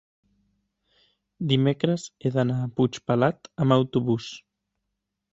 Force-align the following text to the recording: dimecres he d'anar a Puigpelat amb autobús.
dimecres 1.51 2.05
he 2.25 2.31
d'anar 2.35 2.57
a 2.61 2.69
Puigpelat 2.79 3.51
amb 3.65 3.75
autobús. 3.77 4.31